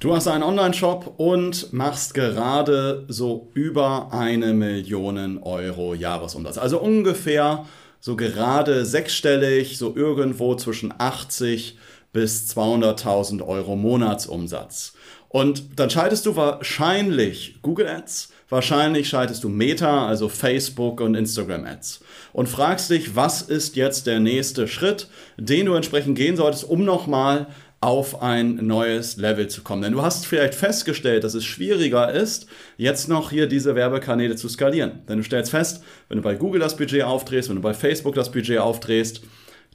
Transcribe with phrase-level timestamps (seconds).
[0.00, 6.58] Du hast einen Online-Shop und machst gerade so über eine Million Euro Jahresumsatz.
[6.58, 7.64] Also ungefähr
[8.00, 11.78] so gerade sechsstellig, so irgendwo zwischen 80
[12.12, 14.92] bis 200.000 Euro Monatsumsatz.
[15.30, 21.64] Und dann schaltest du wahrscheinlich Google Ads, wahrscheinlich schaltest du Meta, also Facebook und Instagram
[21.64, 22.04] Ads.
[22.32, 26.84] Und fragst dich, was ist jetzt der nächste Schritt, den du entsprechend gehen solltest, um
[26.84, 27.48] nochmal
[27.84, 29.82] auf ein neues Level zu kommen.
[29.82, 32.46] Denn du hast vielleicht festgestellt, dass es schwieriger ist,
[32.78, 35.02] jetzt noch hier diese Werbekanäle zu skalieren.
[35.06, 38.14] Denn du stellst fest, wenn du bei Google das Budget aufdrehst, wenn du bei Facebook
[38.14, 39.20] das Budget aufdrehst,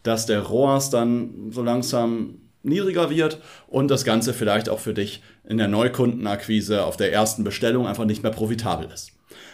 [0.02, 5.22] dass der ROAS dann so langsam niedriger wird und das Ganze vielleicht auch für dich
[5.48, 9.12] in der Neukundenakquise auf der ersten Bestellung einfach nicht mehr profitabel ist.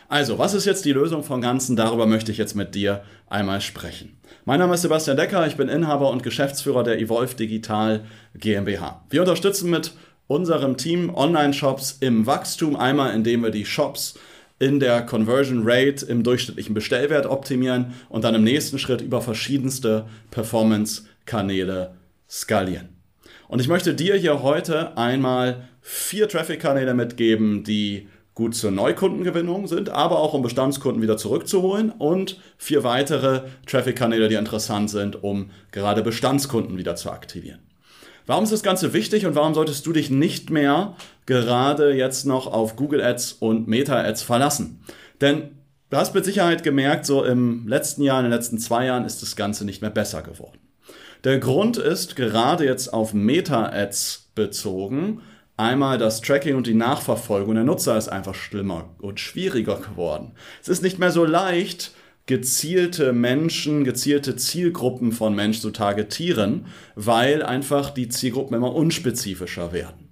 [0.07, 1.75] Also, was ist jetzt die Lösung vom Ganzen?
[1.75, 4.17] Darüber möchte ich jetzt mit dir einmal sprechen.
[4.45, 8.05] Mein Name ist Sebastian Decker, ich bin Inhaber und Geschäftsführer der Evolve Digital
[8.35, 9.03] GmbH.
[9.09, 9.93] Wir unterstützen mit
[10.27, 14.19] unserem Team Online-Shops im Wachstum, einmal indem wir die Shops
[14.59, 20.05] in der Conversion Rate im durchschnittlichen Bestellwert optimieren und dann im nächsten Schritt über verschiedenste
[20.31, 21.95] Performance-Kanäle
[22.29, 22.89] skalieren.
[23.47, 29.89] Und ich möchte dir hier heute einmal vier Traffic-Kanäle mitgeben, die gut zur Neukundengewinnung sind,
[29.89, 36.03] aber auch um Bestandskunden wieder zurückzuholen und vier weitere Traffic-Kanäle, die interessant sind, um gerade
[36.03, 37.61] Bestandskunden wieder zu aktivieren.
[38.27, 42.47] Warum ist das Ganze wichtig und warum solltest du dich nicht mehr gerade jetzt noch
[42.47, 44.81] auf Google Ads und Meta Ads verlassen?
[45.21, 45.51] Denn
[45.89, 49.21] du hast mit Sicherheit gemerkt, so im letzten Jahr, in den letzten zwei Jahren ist
[49.21, 50.59] das Ganze nicht mehr besser geworden.
[51.23, 55.21] Der Grund ist gerade jetzt auf Meta-Ads bezogen,
[55.57, 60.31] einmal das Tracking und die Nachverfolgung der Nutzer ist einfach schlimmer und schwieriger geworden.
[60.61, 61.91] Es ist nicht mehr so leicht,
[62.25, 70.05] gezielte Menschen, gezielte Zielgruppen von Menschen zu targetieren, weil einfach die Zielgruppen immer unspezifischer werden.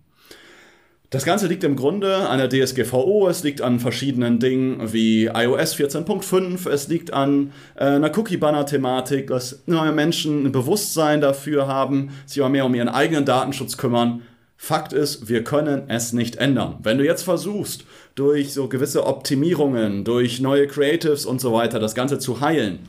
[1.14, 5.76] Das Ganze liegt im Grunde an der DSGVO, es liegt an verschiedenen Dingen wie iOS
[5.76, 12.42] 14.5, es liegt an äh, einer Cookie-Banner-Thematik, dass neue Menschen ein Bewusstsein dafür haben, sich
[12.42, 14.24] aber mehr um ihren eigenen Datenschutz kümmern.
[14.66, 16.78] Fakt ist, wir können es nicht ändern.
[16.82, 17.84] Wenn du jetzt versuchst,
[18.16, 22.80] durch so gewisse Optimierungen, durch neue Creatives und so weiter das Ganze zu heilen,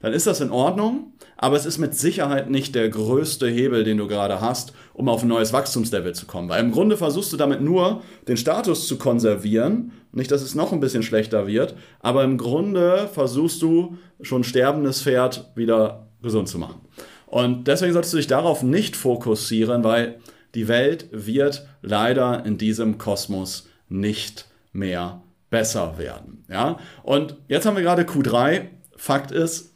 [0.00, 3.98] dann ist das in Ordnung, aber es ist mit Sicherheit nicht der größte Hebel, den
[3.98, 6.48] du gerade hast, um auf ein neues Wachstumslevel zu kommen.
[6.48, 10.72] Weil im Grunde versuchst du damit nur, den Status zu konservieren, nicht, dass es noch
[10.72, 16.58] ein bisschen schlechter wird, aber im Grunde versuchst du schon sterbendes Pferd wieder gesund zu
[16.58, 16.80] machen.
[17.26, 20.18] Und deswegen solltest du dich darauf nicht fokussieren, weil
[20.54, 26.44] die Welt wird leider in diesem Kosmos nicht mehr besser werden.
[26.48, 26.78] Ja?
[27.02, 28.62] Und jetzt haben wir gerade Q3.
[28.96, 29.72] Fakt ist,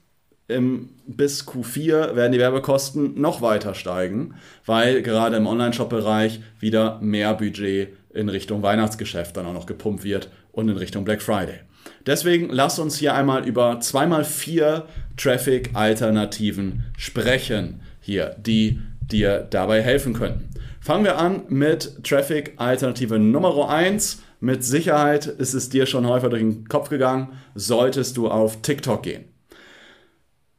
[0.48, 7.34] im, bis Q4 werden die Werbekosten noch weiter steigen, weil gerade im Online-Shop-Bereich wieder mehr
[7.34, 11.60] Budget in Richtung Weihnachtsgeschäft dann auch noch gepumpt wird und in Richtung Black Friday.
[12.06, 14.84] Deswegen lass uns hier einmal über 2x4
[15.16, 18.80] Traffic-Alternativen sprechen, hier, die
[19.10, 20.48] dir dabei helfen können.
[20.80, 24.22] Fangen wir an mit Traffic-Alternative Nummer 1.
[24.40, 29.02] Mit Sicherheit ist es dir schon häufig durch den Kopf gegangen, solltest du auf TikTok
[29.02, 29.24] gehen.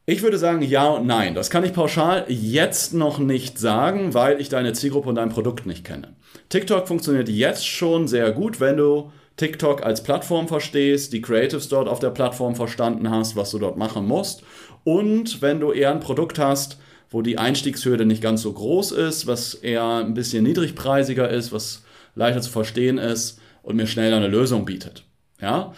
[0.04, 1.34] Ich würde sagen ja und nein.
[1.34, 5.66] Das kann ich pauschal jetzt noch nicht sagen, weil ich deine Zielgruppe und dein Produkt
[5.66, 6.16] nicht kenne.
[6.48, 11.88] TikTok funktioniert jetzt schon sehr gut, wenn du TikTok als Plattform verstehst, die Creatives dort
[11.88, 14.42] auf der Plattform verstanden hast, was du dort machen musst.
[14.82, 16.78] Und wenn du eher ein Produkt hast,
[17.10, 21.84] wo die Einstiegshürde nicht ganz so groß ist, was eher ein bisschen niedrigpreisiger ist, was
[22.14, 25.04] leichter zu verstehen ist und mir schneller eine Lösung bietet.
[25.40, 25.72] Ja?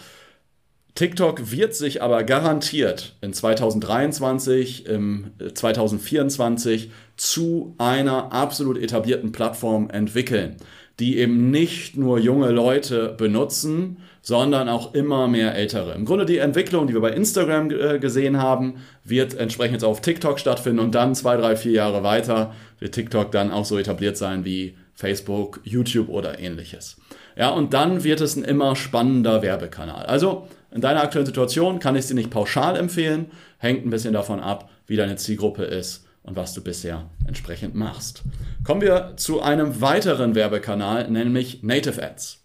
[0.95, 9.89] TikTok wird sich aber garantiert in 2023, im 2024 äh, zu einer absolut etablierten Plattform
[9.89, 10.57] entwickeln,
[10.99, 15.93] die eben nicht nur junge Leute benutzen, sondern auch immer mehr ältere.
[15.93, 20.01] Im Grunde die Entwicklung, die wir bei Instagram äh, gesehen haben, wird entsprechend jetzt auf
[20.01, 24.17] TikTok stattfinden und dann zwei, drei, vier Jahre weiter wird TikTok dann auch so etabliert
[24.17, 26.97] sein wie Facebook, YouTube oder ähnliches.
[27.35, 30.05] Ja, und dann wird es ein immer spannender Werbekanal.
[30.05, 34.39] Also in deiner aktuellen Situation kann ich sie nicht pauschal empfehlen, hängt ein bisschen davon
[34.39, 38.23] ab, wie deine Zielgruppe ist und was du bisher entsprechend machst.
[38.63, 42.40] Kommen wir zu einem weiteren Werbekanal, nämlich Native Ads.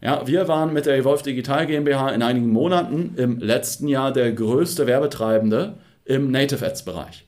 [0.00, 4.30] Ja, wir waren mit der Evolve Digital GmbH in einigen Monaten im letzten Jahr der
[4.30, 5.74] größte Werbetreibende
[6.04, 7.26] im Native Ads Bereich.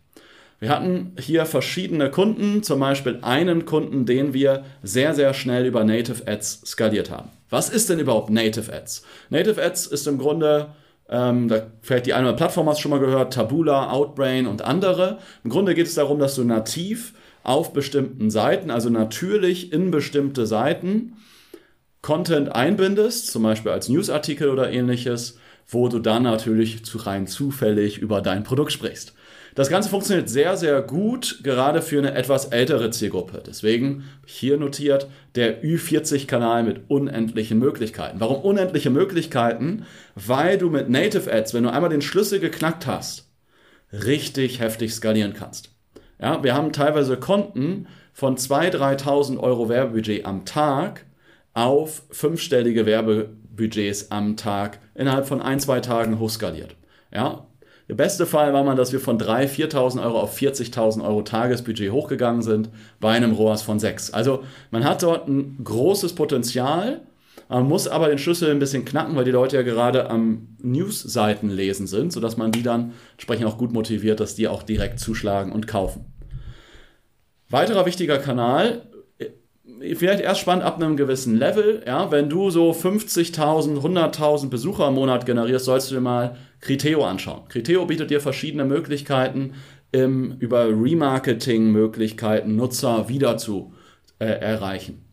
[0.61, 5.83] Wir hatten hier verschiedene Kunden, zum Beispiel einen Kunden, den wir sehr, sehr schnell über
[5.83, 7.31] Native Ads skaliert haben.
[7.49, 9.05] Was ist denn überhaupt Native Ads?
[9.31, 10.69] Native Ads ist im Grunde,
[11.09, 15.19] ähm, da vielleicht die eine Plattform hast du schon mal gehört, Tabula, Outbrain und andere.
[15.43, 20.47] Im Grunde geht es darum, dass du nativ auf bestimmten Seiten, also natürlich in bestimmte
[20.47, 21.17] Seiten,
[22.03, 25.39] Content einbindest, zum Beispiel als Newsartikel oder ähnliches,
[25.69, 29.15] wo du dann natürlich zu rein zufällig über dein Produkt sprichst.
[29.55, 33.43] Das Ganze funktioniert sehr, sehr gut, gerade für eine etwas ältere Zielgruppe.
[33.45, 38.21] Deswegen hier notiert der Ü40-Kanal mit unendlichen Möglichkeiten.
[38.21, 39.85] Warum unendliche Möglichkeiten?
[40.15, 43.29] Weil du mit Native Ads, wenn du einmal den Schlüssel geknackt hast,
[43.93, 45.71] richtig heftig skalieren kannst.
[46.21, 51.07] Ja, wir haben teilweise Konten von 2.000, 3.000 Euro Werbebudget am Tag
[51.55, 56.77] auf fünfstellige Werbebudgets am Tag innerhalb von ein, zwei Tagen hochskaliert.
[57.13, 57.47] Ja,
[57.89, 61.91] der beste Fall war mal, dass wir von 3.000, 4.000 Euro auf 40.000 Euro Tagesbudget
[61.91, 62.71] hochgegangen sind
[63.01, 64.13] bei einem ROAS von 6.
[64.13, 67.01] Also man hat dort ein großes Potenzial,
[67.49, 71.51] man muss aber den Schlüssel ein bisschen knacken, weil die Leute ja gerade am News-Seiten
[71.51, 75.51] lesen sind, sodass man die dann entsprechend auch gut motiviert, dass die auch direkt zuschlagen
[75.51, 76.05] und kaufen.
[77.49, 78.83] Weiterer wichtiger Kanal
[79.95, 81.83] vielleicht erst spannend ab einem gewissen Level.
[81.87, 87.05] Ja, wenn du so 50.000, 100.000 Besucher im Monat generierst, sollst du dir mal Criteo
[87.05, 87.49] anschauen.
[87.49, 89.55] Criteo bietet dir verschiedene Möglichkeiten,
[89.93, 93.73] im, über Remarketing-Möglichkeiten Nutzer wieder zu
[94.19, 95.05] äh, erreichen.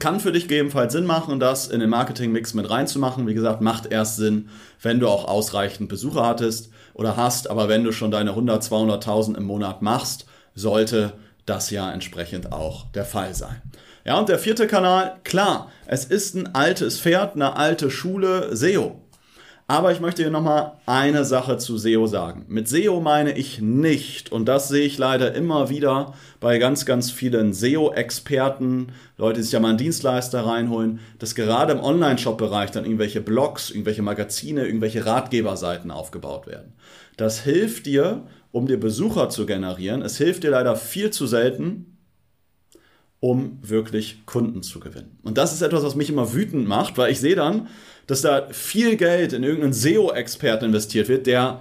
[0.00, 3.28] Kann für dich gegebenenfalls Sinn machen, das in den Marketing-Mix mit reinzumachen.
[3.28, 4.48] Wie gesagt, macht erst Sinn,
[4.82, 7.48] wenn du auch ausreichend Besucher hattest oder hast.
[7.48, 11.12] Aber wenn du schon deine 100, 200.000 im Monat machst, sollte
[11.46, 13.62] das ja entsprechend auch der Fall sein.
[14.04, 19.00] Ja, und der vierte Kanal, klar, es ist ein altes Pferd, eine alte Schule, SEO.
[19.68, 22.44] Aber ich möchte hier nochmal eine Sache zu SEO sagen.
[22.46, 27.10] Mit SEO meine ich nicht, und das sehe ich leider immer wieder bei ganz, ganz
[27.10, 32.84] vielen SEO-Experten, Leute, die sich ja mal einen Dienstleister reinholen, dass gerade im Online-Shop-Bereich dann
[32.84, 36.74] irgendwelche Blogs, irgendwelche Magazine, irgendwelche Ratgeberseiten aufgebaut werden.
[37.16, 38.22] Das hilft dir,
[38.52, 40.02] um dir Besucher zu generieren.
[40.02, 41.96] Es hilft dir leider viel zu selten,
[43.20, 45.18] um wirklich Kunden zu gewinnen.
[45.22, 47.68] Und das ist etwas, was mich immer wütend macht, weil ich sehe dann,
[48.06, 51.60] dass da viel Geld in irgendeinen SEO-Experten investiert wird, der,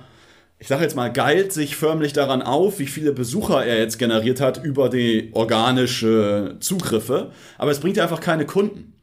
[0.60, 4.42] ich sage jetzt mal, geilt sich förmlich daran auf, wie viele Besucher er jetzt generiert
[4.42, 8.94] hat über die organische Zugriffe, aber es bringt dir einfach keine Kunden.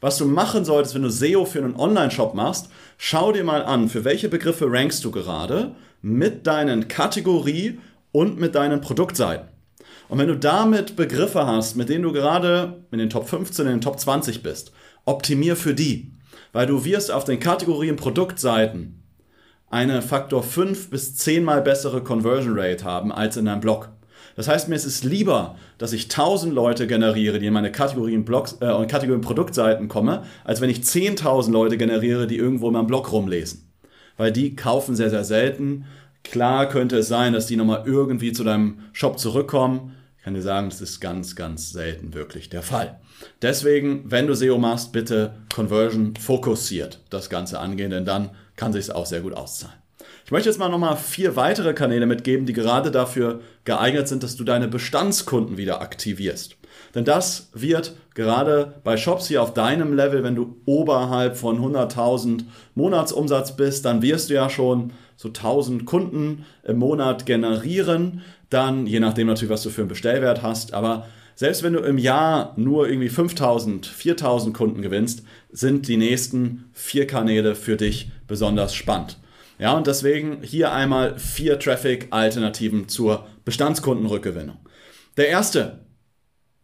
[0.00, 2.68] Was du machen solltest, wenn du SEO für einen Online-Shop machst,
[2.98, 7.78] schau dir mal an, für welche Begriffe rankst du gerade mit deinen Kategorie
[8.10, 9.48] und mit deinen Produktseiten.
[10.08, 13.72] Und wenn du damit Begriffe hast, mit denen du gerade in den Top 15, in
[13.72, 14.72] den Top 20 bist,
[15.06, 16.12] optimier für die.
[16.52, 19.02] Weil du wirst auf den Kategorien Produktseiten
[19.70, 23.88] eine Faktor 5 bis 10 mal bessere Conversion Rate haben als in deinem Blog.
[24.36, 28.24] Das heißt, mir ist es lieber, dass ich 1000 Leute generiere, die in meine Kategorien,
[28.24, 32.86] Blogs, äh, Kategorien Produktseiten kommen, als wenn ich 10.000 Leute generiere, die irgendwo in meinem
[32.86, 33.71] Blog rumlesen
[34.22, 35.84] weil die kaufen sehr, sehr selten.
[36.22, 39.96] Klar könnte es sein, dass die nochmal irgendwie zu deinem Shop zurückkommen.
[40.16, 43.00] Ich kann dir sagen, das ist ganz, ganz selten wirklich der Fall.
[43.42, 48.82] Deswegen, wenn du SEO machst, bitte Conversion fokussiert das Ganze angehen, denn dann kann sich
[48.82, 49.81] es auch sehr gut auszahlen.
[50.24, 54.36] Ich möchte jetzt mal nochmal vier weitere Kanäle mitgeben, die gerade dafür geeignet sind, dass
[54.36, 56.56] du deine Bestandskunden wieder aktivierst.
[56.94, 62.44] Denn das wird gerade bei Shops hier auf deinem Level, wenn du oberhalb von 100.000
[62.74, 68.22] Monatsumsatz bist, dann wirst du ja schon so 1000 Kunden im Monat generieren.
[68.50, 71.96] Dann, je nachdem natürlich, was du für einen Bestellwert hast, aber selbst wenn du im
[71.96, 78.74] Jahr nur irgendwie 5000, 4000 Kunden gewinnst, sind die nächsten vier Kanäle für dich besonders
[78.74, 79.16] spannend.
[79.62, 84.56] Ja, und deswegen hier einmal vier Traffic-Alternativen zur Bestandskundenrückgewinnung.
[85.16, 85.86] Der erste,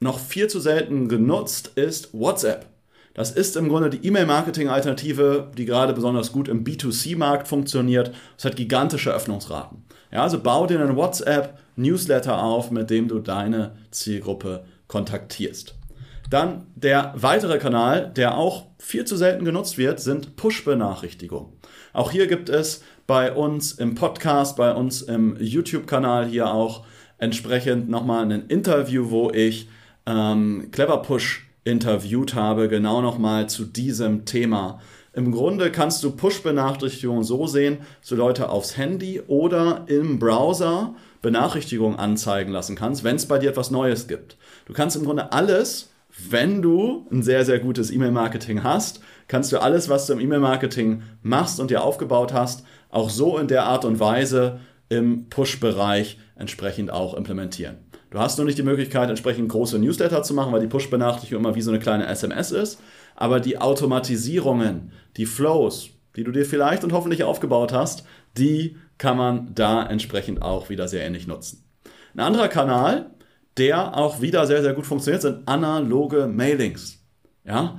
[0.00, 2.66] noch viel zu selten genutzt, ist WhatsApp.
[3.14, 8.12] Das ist im Grunde die E-Mail-Marketing-Alternative, die gerade besonders gut im B2C-Markt funktioniert.
[8.36, 9.84] Es hat gigantische Öffnungsraten.
[10.10, 15.76] Ja, also bau dir einen WhatsApp-Newsletter auf, mit dem du deine Zielgruppe kontaktierst.
[16.30, 21.57] Dann der weitere Kanal, der auch viel zu selten genutzt wird, sind Push-Benachrichtigungen.
[21.98, 26.84] Auch hier gibt es bei uns im Podcast, bei uns im YouTube-Kanal hier auch
[27.18, 29.68] entsprechend nochmal ein Interview, wo ich
[30.06, 34.80] ähm, Clever Push interviewt habe, genau nochmal zu diesem Thema.
[35.12, 40.94] Im Grunde kannst du Push-Benachrichtigungen so sehen, dass du Leute aufs Handy oder im Browser
[41.20, 44.36] Benachrichtigungen anzeigen lassen kannst, wenn es bei dir etwas Neues gibt.
[44.66, 45.90] Du kannst im Grunde alles
[46.30, 51.02] wenn du ein sehr, sehr gutes E-Mail-Marketing hast, kannst du alles, was du im E-Mail-Marketing
[51.22, 56.90] machst und dir aufgebaut hast, auch so in der Art und Weise im Push-Bereich entsprechend
[56.90, 57.76] auch implementieren.
[58.10, 61.54] Du hast nur nicht die Möglichkeit, entsprechend große Newsletter zu machen, weil die Push-Benachrichtigung immer
[61.54, 62.80] wie so eine kleine SMS ist.
[63.14, 68.04] Aber die Automatisierungen, die Flows, die du dir vielleicht und hoffentlich aufgebaut hast,
[68.38, 71.64] die kann man da entsprechend auch wieder sehr ähnlich nutzen.
[72.14, 73.10] Ein anderer Kanal,
[73.58, 77.04] der auch wieder sehr, sehr gut funktioniert, sind analoge Mailings.
[77.44, 77.78] Ja,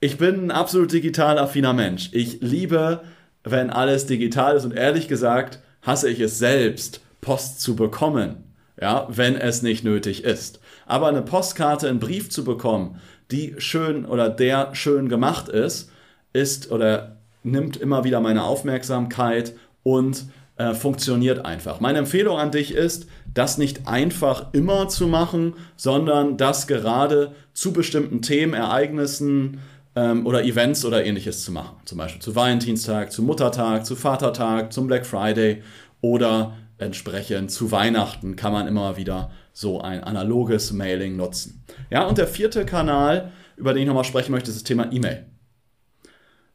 [0.00, 2.10] ich bin ein absolut digital affiner Mensch.
[2.12, 3.00] Ich liebe,
[3.44, 8.44] wenn alles digital ist und ehrlich gesagt hasse ich es selbst, Post zu bekommen.
[8.80, 10.60] Ja, wenn es nicht nötig ist.
[10.84, 13.00] Aber eine Postkarte, einen Brief zu bekommen,
[13.30, 15.90] die schön oder der schön gemacht ist,
[16.34, 20.26] ist oder nimmt immer wieder meine Aufmerksamkeit und
[20.56, 21.80] äh, funktioniert einfach.
[21.80, 27.72] Meine Empfehlung an dich ist, das nicht einfach immer zu machen, sondern das gerade zu
[27.72, 29.60] bestimmten Themen, Ereignissen
[29.96, 31.76] ähm, oder Events oder ähnliches zu machen.
[31.86, 35.62] Zum Beispiel zu Valentinstag, zu Muttertag, zu Vatertag, zum Black Friday
[36.00, 41.64] oder entsprechend zu Weihnachten kann man immer wieder so ein analoges Mailing nutzen.
[41.90, 45.24] Ja, und der vierte Kanal, über den ich nochmal sprechen möchte, ist das Thema E-Mail.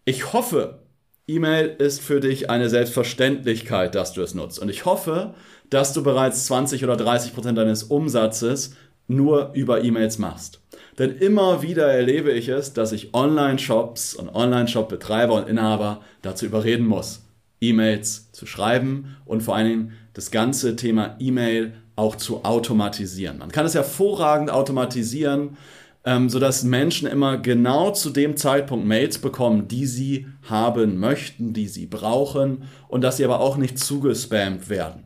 [0.05, 0.79] Ich hoffe,
[1.27, 4.60] E-Mail ist für dich eine Selbstverständlichkeit, dass du es nutzt.
[4.60, 5.33] Und ich hoffe,
[5.69, 8.75] dass du bereits 20 oder 30 Prozent deines Umsatzes
[9.07, 10.61] nur über E-Mails machst.
[11.00, 16.86] Denn immer wieder erlebe ich es, dass ich Online-Shops und Online-Shop-Betreiber und Inhaber dazu überreden
[16.86, 17.24] muss,
[17.62, 23.38] E-Mails zu schreiben und vor allen Dingen das ganze Thema E-Mail auch zu automatisieren.
[23.38, 25.57] Man kann es hervorragend automatisieren,
[26.03, 31.67] ähm, sodass Menschen immer genau zu dem Zeitpunkt Mails bekommen, die sie haben möchten, die
[31.67, 35.03] sie brauchen und dass sie aber auch nicht zugespammt werden.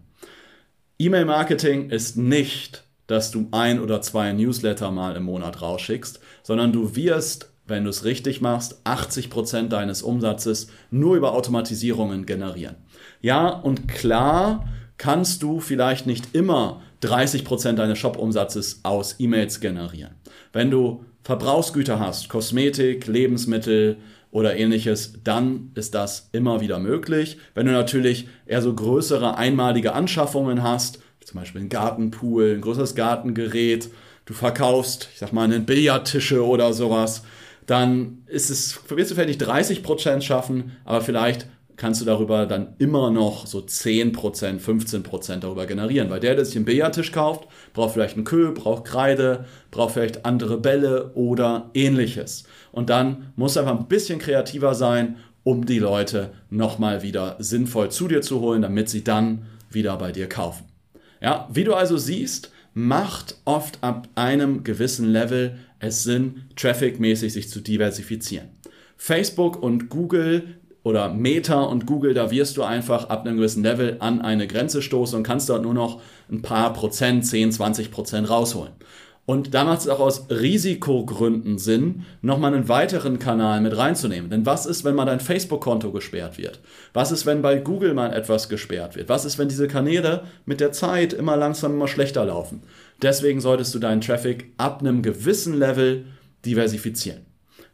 [0.98, 6.96] E-Mail-Marketing ist nicht, dass du ein oder zwei Newsletter mal im Monat rausschickst, sondern du
[6.96, 12.76] wirst, wenn du es richtig machst, 80 Prozent deines Umsatzes nur über Automatisierungen generieren.
[13.22, 20.16] Ja, und klar kannst du vielleicht nicht immer 30 Prozent deines Shop-Umsatzes aus E-Mails generieren.
[20.54, 23.98] Wenn du Verbrauchsgüter hast, Kosmetik, Lebensmittel
[24.32, 27.38] oder ähnliches, dann ist das immer wieder möglich.
[27.54, 32.96] Wenn du natürlich eher so größere einmalige Anschaffungen hast, zum Beispiel einen Gartenpool, ein größeres
[32.96, 33.89] Gartengerät,
[34.25, 37.24] du verkaufst, ich sag mal, einen Billardtische oder sowas,
[37.65, 42.75] dann ist es, wirst du vielleicht nicht 30% schaffen, aber vielleicht kannst du darüber dann
[42.77, 44.13] immer noch so 10%,
[44.62, 46.10] 15% darüber generieren.
[46.10, 50.25] Weil der, der sich einen Billardtisch kauft, braucht vielleicht einen Köhl, braucht Kreide, braucht vielleicht
[50.25, 52.46] andere Bälle oder ähnliches.
[52.72, 58.08] Und dann muss einfach ein bisschen kreativer sein, um die Leute nochmal wieder sinnvoll zu
[58.08, 60.75] dir zu holen, damit sie dann wieder bei dir kaufen.
[61.22, 67.50] Ja, wie du also siehst, macht oft ab einem gewissen Level es Sinn, trafficmäßig sich
[67.50, 68.50] zu diversifizieren.
[68.98, 73.98] Facebook und Google oder Meta und Google, da wirst du einfach ab einem gewissen Level
[74.00, 78.30] an eine Grenze stoßen und kannst dort nur noch ein paar Prozent, 10, 20 Prozent
[78.30, 78.74] rausholen.
[79.25, 84.29] Und da macht es auch aus Risikogründen Sinn, nochmal einen weiteren Kanal mit reinzunehmen.
[84.29, 86.60] Denn was ist, wenn mal dein Facebook-Konto gesperrt wird?
[86.94, 89.10] Was ist, wenn bei Google mal etwas gesperrt wird?
[89.10, 92.62] Was ist, wenn diese Kanäle mit der Zeit immer langsam immer schlechter laufen?
[93.01, 96.05] Deswegen solltest du deinen Traffic ab einem gewissen Level
[96.46, 97.25] diversifizieren.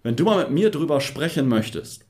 [0.03, 2.05] Wenn du mal mit mir drüber sprechen möchtest,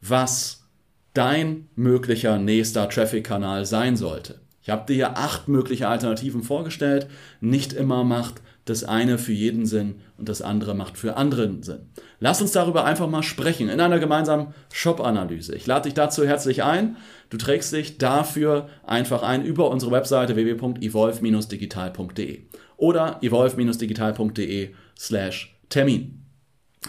[0.00, 0.64] was
[1.12, 4.40] dein möglicher nächster Traffic-Kanal sein sollte.
[4.68, 7.06] Ich habe dir hier acht mögliche Alternativen vorgestellt.
[7.40, 11.88] Nicht immer macht das eine für jeden Sinn und das andere macht für anderen Sinn.
[12.20, 15.56] Lass uns darüber einfach mal sprechen in einer gemeinsamen Shop-Analyse.
[15.56, 16.98] Ich lade dich dazu herzlich ein.
[17.30, 22.42] Du trägst dich dafür einfach ein über unsere Webseite www.evolve-digital.de
[22.76, 26.18] oder evolve-digital.de slash Termin.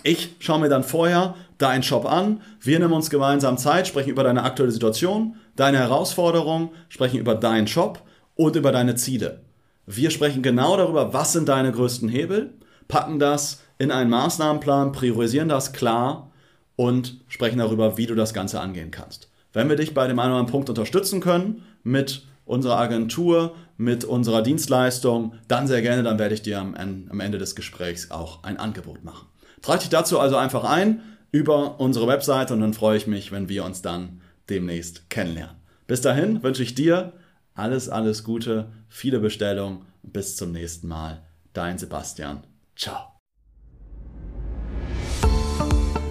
[0.04, 4.24] Ich schaue mir dann vorher deinen Shop an, wir nehmen uns gemeinsam Zeit, sprechen über
[4.24, 8.02] deine aktuelle Situation, deine Herausforderungen, sprechen über deinen Shop
[8.36, 9.42] und über deine Ziele.
[9.86, 12.54] Wir sprechen genau darüber, was sind deine größten Hebel,
[12.88, 16.32] packen das in einen Maßnahmenplan, priorisieren das klar
[16.76, 19.30] und sprechen darüber, wie du das Ganze angehen kannst.
[19.52, 24.04] Wenn wir dich bei dem einen oder anderen Punkt unterstützen können, mit unserer Agentur, mit
[24.06, 28.58] unserer Dienstleistung, dann sehr gerne, dann werde ich dir am, Ende des Gesprächs auch ein
[28.58, 29.28] Angebot machen.
[29.62, 31.02] Trag dich dazu also einfach ein
[31.32, 35.56] über unsere Webseite und dann freue ich mich, wenn wir uns dann demnächst kennenlernen.
[35.88, 37.14] Bis dahin wünsche ich dir
[37.54, 41.24] alles, alles Gute, viele Bestellungen und bis zum nächsten Mal.
[41.54, 42.44] Dein Sebastian.
[42.76, 43.20] Ciao.